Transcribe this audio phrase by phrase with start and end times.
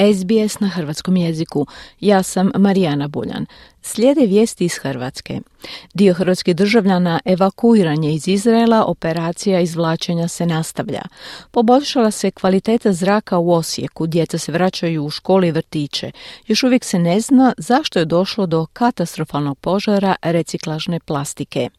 [0.00, 1.66] SBS na hrvatskom jeziku.
[2.00, 3.46] Ja sam Marijana Buljan.
[3.82, 5.40] Slijede vijesti iz Hrvatske.
[5.94, 11.02] Dio hrvatskih državljana evakuiran je iz Izraela, operacija izvlačenja se nastavlja.
[11.50, 16.10] Poboljšala se kvaliteta zraka u Osijeku, djeca se vraćaju u školi i vrtiće.
[16.46, 21.70] Još uvijek se ne zna zašto je došlo do katastrofalnog požara reciklažne plastike.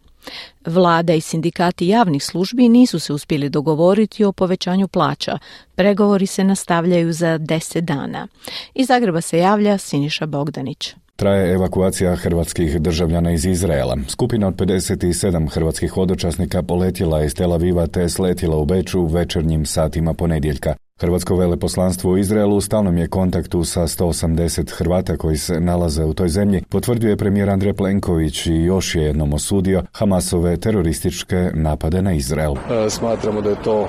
[0.65, 5.37] Vlada i sindikati javnih službi nisu se uspjeli dogovoriti o povećanju plaća.
[5.75, 8.27] Pregovori se nastavljaju za deset dana.
[8.73, 10.95] Iz Zagreba se javlja Siniša Bogdanić.
[11.15, 13.97] Traje evakuacija hrvatskih državljana iz Izraela.
[14.07, 20.13] Skupina od 57 hrvatskih hodočasnika poletjela iz Tel Aviva te sletjela u Beču večernjim satima
[20.13, 20.75] ponedjeljka.
[21.01, 26.13] Hrvatsko veleposlanstvo u Izraelu u stalnom je kontaktu sa 180 Hrvata koji se nalaze u
[26.13, 32.01] toj zemlji, potvrdio je premijer Andrej Plenković i još je jednom osudio Hamasove terorističke napade
[32.01, 32.53] na Izrael.
[32.53, 33.87] E, smatramo da je to e,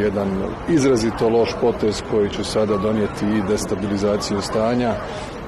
[0.00, 0.28] jedan
[0.68, 4.94] izrazito loš potez koji će sada donijeti i destabilizaciju stanja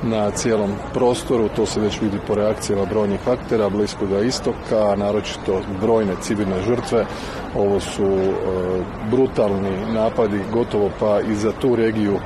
[0.02, 6.12] na cijelom prostoru, to se već vidi po reakcijama brojnih aktera Bliskoga istoka, naročito brojne
[6.22, 7.06] civilne žrtve.
[7.55, 8.33] Ovo su e,
[9.11, 12.19] brutalni napadi, gotovo pa i za tu regiju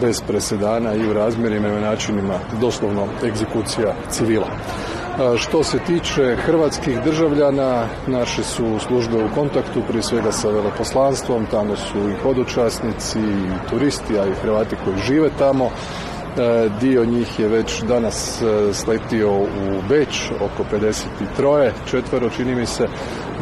[0.00, 4.46] bez presedana i u razmjerima i načinima doslovno egzekucija civila.
[4.46, 11.46] E, što se tiče hrvatskih državljana, naše su službe u kontaktu prije svega sa veleposlanstvom,
[11.50, 15.70] tamo su i hodočasnici, i turisti, a i Hrvati koji žive tamo.
[16.38, 20.76] E, dio njih je već danas e, sletio u Beč, oko
[21.38, 22.86] 53, četvero čini mi se,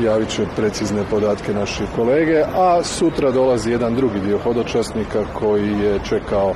[0.05, 5.98] javit će precizne podatke naši kolege, a sutra dolazi jedan drugi dio hodočasnika koji je
[6.08, 6.55] čekao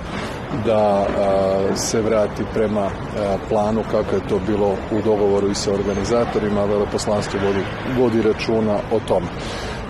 [0.67, 1.07] da
[1.75, 2.91] se vrati prema
[3.49, 7.65] planu kako je to bilo u dogovoru i sa organizatorima, veleposlanstvo vodi,
[7.99, 9.27] vodi računa o tome.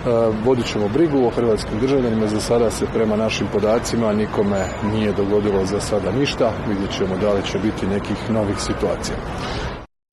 [0.05, 0.09] E,
[0.45, 2.27] vodit ćemo brigu o hrvatskim državljanima.
[2.27, 6.51] Za sada se prema našim podacima nikome nije dogodilo za sada ništa.
[6.69, 9.17] Vidjet ćemo da li će biti nekih novih situacija.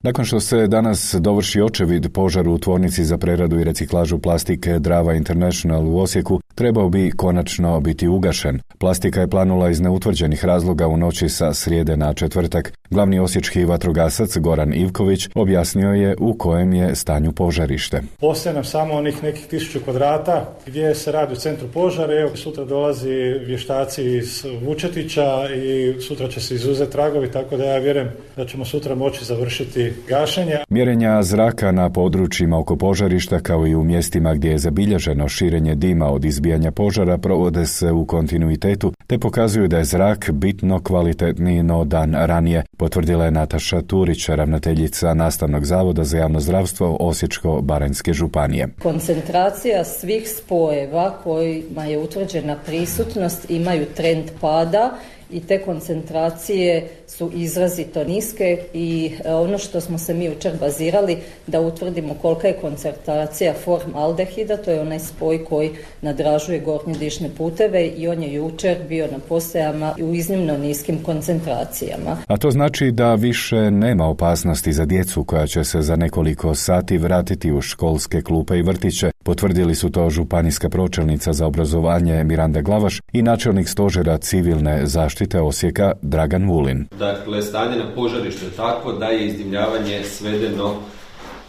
[0.02, 5.14] Nakon što se danas dovrši očevid požaru u tvornici za preradu i reciklažu plastike Drava
[5.14, 8.60] International u Osijeku, trebao bi konačno biti ugašen.
[8.78, 12.72] Plastika je planula iz neutvrđenih razloga u noći sa srijede na četvrtak.
[12.90, 18.02] Glavni osječki vatrogasac Goran Ivković objasnio je u kojem je stanju požarište.
[18.20, 22.20] Ostaje nam samo onih nekih tisuću kvadrata gdje se radi u centru požara.
[22.20, 23.14] Evo, sutra dolazi
[23.46, 28.64] vještaci iz Vučetića i sutra će se izuzeti tragovi, tako da ja vjerujem da ćemo
[28.64, 30.56] sutra moći završiti gašenje.
[30.68, 36.06] Mjerenja zraka na područjima oko požarišta kao i u mjestima gdje je zabilježeno širenje dima
[36.06, 41.84] od izbijanja požara provode se u kontinuitetu te pokazuju da je zrak bitno kvalitetniji no
[41.84, 48.68] dan ranije, potvrdila je Nataša Turić, ravnateljica Nastavnog zavoda za javno zdravstvo Osječko-Baranjske županije.
[48.82, 54.90] Koncentracija svih spojeva kojima je utvrđena prisutnost imaju trend pada
[55.30, 61.16] i te koncentracije su izrazito niske i e, ono što smo se mi jučer bazirali
[61.46, 65.70] da utvrdimo kolika je koncentracija form aldehida, to je onaj spoj koji
[66.02, 72.16] nadražuje gornje dišne puteve i on je jučer bio na postajama u iznimno niskim koncentracijama.
[72.26, 76.98] A to znači da više nema opasnosti za djecu koja će se za nekoliko sati
[76.98, 79.10] vratiti u školske klupe i vrtiće.
[79.28, 85.92] Potvrdili su to županijska pročelnica za obrazovanje Miranda Glavaš i načelnik stožera civilne zaštite Osijeka
[86.02, 86.86] Dragan Vulin.
[86.98, 90.74] Dakle, stanje na požarištu je takvo da je izdimljavanje svedeno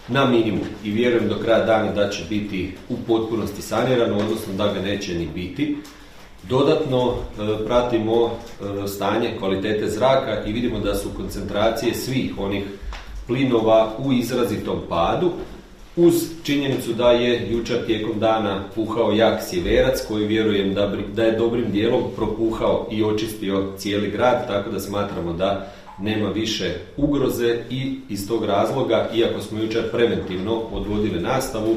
[0.07, 4.73] na minimum i vjerujem do kraja dana da će biti u potpunosti sanirano, odnosno da
[4.73, 5.77] ga neće ni biti.
[6.49, 12.63] Dodatno e, pratimo e, stanje kvalitete zraka i vidimo da su koncentracije svih onih
[13.27, 15.31] plinova u izrazitom padu,
[15.99, 21.37] uz činjenicu da je jučer tijekom dana puhao jak sjeverac koji vjerujem da, da je
[21.37, 27.99] dobrim dijelom propuhao i očistio cijeli grad, tako da smatramo da nema više ugroze i
[28.09, 31.75] iz tog razloga, iako smo jučer preventivno odvodili nastavu,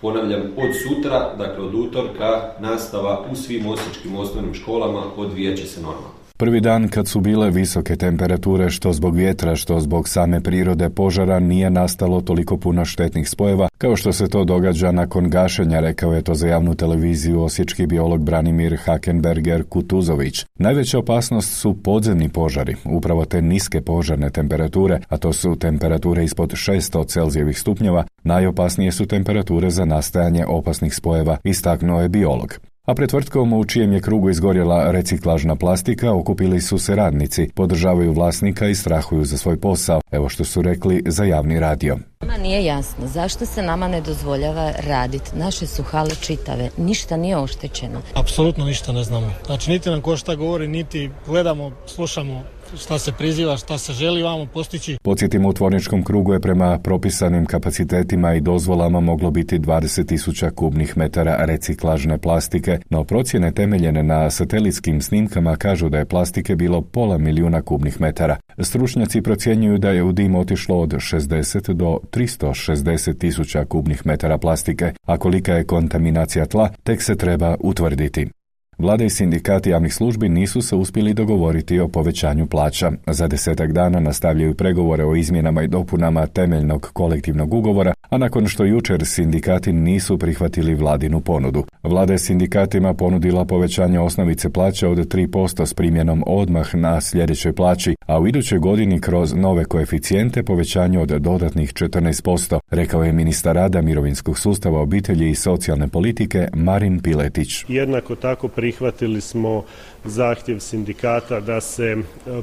[0.00, 6.25] ponavljam, od sutra, dakle od utorka, nastava u svim osječkim osnovnim školama odvijat se normalno.
[6.38, 11.40] Prvi dan kad su bile visoke temperature što zbog vjetra što zbog same prirode požara
[11.40, 16.22] nije nastalo toliko puno štetnih spojeva kao što se to događa nakon gašenja, rekao je
[16.22, 20.44] to za javnu televiziju osječki biolog Branimir Hakenberger Kutuzović.
[20.58, 26.50] Najveća opasnost su podzemni požari, upravo te niske požarne temperature, a to su temperature ispod
[26.50, 32.58] 600 Celzijevih stupnjeva, najopasnije su temperature za nastajanje opasnih spojeva, istaknuo je biolog.
[32.86, 38.12] A pred tvrtkom u čijem je krugu izgorjela reciklažna plastika okupili su se radnici, podržavaju
[38.12, 41.98] vlasnika i strahuju za svoj posao, evo što su rekli za javni radio.
[42.20, 45.30] Nama nije jasno zašto se nama ne dozvoljava raditi.
[45.36, 48.02] Naše su hale čitave, ništa nije oštećeno.
[48.14, 49.32] Apsolutno ništa ne znamo.
[49.46, 52.42] Znači niti nam ko šta govori, niti gledamo, slušamo
[52.78, 54.96] šta se priziva, šta se želi vamo postići.
[55.02, 61.36] Podsjetimo, u tvorničkom krugu je prema propisanim kapacitetima i dozvolama moglo biti 20.000 kubnih metara
[61.38, 67.62] reciklažne plastike, no procjene temeljene na satelitskim snimkama kažu da je plastike bilo pola milijuna
[67.62, 68.36] kubnih metara.
[68.58, 74.92] Stručnjaci procjenjuju da je u dim otišlo od 60 do 360 tisuća kubnih metara plastike,
[75.06, 78.35] a kolika je kontaminacija tla, tek se treba utvrditi.
[78.78, 82.92] Vlada i sindikati javnih službi nisu se uspjeli dogovoriti o povećanju plaća.
[83.06, 88.64] Za desetak dana nastavljaju pregovore o izmjenama i dopunama temeljnog kolektivnog ugovora, a nakon što
[88.64, 91.64] jučer sindikati nisu prihvatili vladinu ponudu.
[91.82, 97.96] Vlada je sindikatima ponudila povećanje osnovice plaća od 3% s primjenom odmah na sljedećoj plaći,
[98.06, 103.82] a u idućoj godini kroz nove koeficijente povećanje od dodatnih 14%, rekao je ministar rada
[103.82, 107.64] mirovinskog sustava obitelji i socijalne politike Marin Piletić.
[107.68, 109.64] Jednako tako prihvatili smo
[110.04, 111.96] zahtjev sindikata da se e,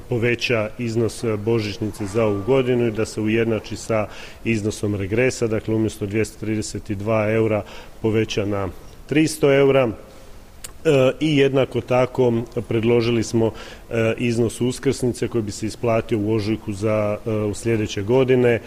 [0.09, 4.07] poveća iznos božićnice za ovu godinu i da se ujednači sa
[4.43, 7.63] iznosom regresa, dakle umjesto 232 eura
[8.01, 8.69] poveća na
[9.09, 12.33] 300 eura e, i jednako tako
[12.67, 17.17] predložili smo e, iznos uskrsnice koji bi se isplatio u ožujku za
[17.49, 18.61] u sljedeće godine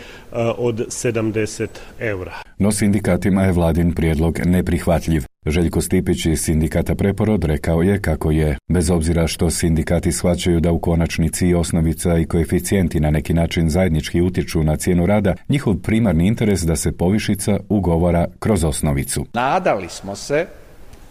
[0.59, 1.67] od 70
[2.01, 2.46] eura.
[2.59, 5.25] No sindikatima je vladin prijedlog neprihvatljiv.
[5.47, 10.73] Željko Stipić iz sindikata Preporod rekao je kako je, bez obzira što sindikati shvaćaju da
[10.73, 16.27] u konačnici osnovica i koeficijenti na neki način zajednički utječu na cijenu rada, njihov primarni
[16.27, 19.27] interes da se povišica ugovora kroz osnovicu.
[19.33, 20.47] Nadali smo se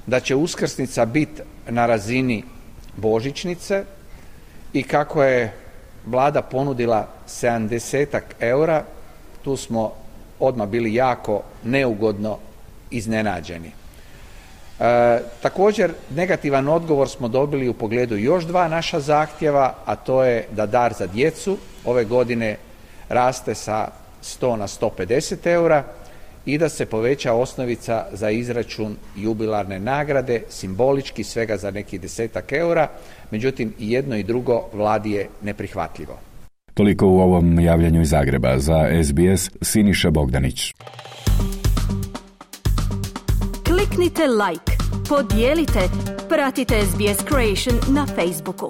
[0.08, 2.44] da će uskrsnica biti na razini
[2.98, 3.84] božićnice
[4.74, 5.54] i kako je
[6.06, 8.84] vlada ponudila 70 eura,
[9.44, 10.05] tu smo
[10.40, 12.38] odmah bili jako neugodno
[12.92, 13.72] iznenađeni.
[14.80, 20.48] E, također negativan odgovor smo dobili u pogledu još dva naša zahtjeva, a to je
[20.52, 22.58] da dar za djecu ove godine
[23.10, 23.88] raste sa
[24.24, 25.84] 100 na 150 eura
[26.46, 32.88] i da se poveća osnovica za izračun jubilarne nagrade, simbolički svega za neki desetak eura,
[33.32, 36.20] međutim i jedno i drugo vladi je neprihvatljivo.
[36.76, 40.74] Toliko u ovom javljanju iz Zagreba za SBS Siniša Bogdanić.
[43.66, 44.72] Kliknite like,
[45.10, 45.80] podijelite,
[46.30, 48.68] pratite SBS Creation na Facebooku.